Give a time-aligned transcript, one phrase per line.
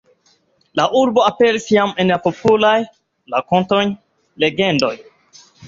[0.79, 2.81] La urbo aperis jam en popularaj
[3.37, 3.85] rakontoj,
[4.47, 4.95] legendoj.